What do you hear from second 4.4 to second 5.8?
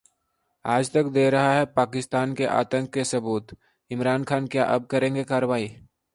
क्या अब करेंगे कार्रवाई?